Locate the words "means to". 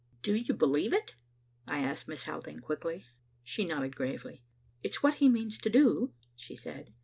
5.29-5.69